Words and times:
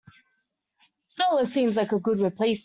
Solar 1.09 1.45
seems 1.45 1.77
like 1.77 1.91
a 1.91 1.99
good 1.99 2.21
replacement. 2.21 2.59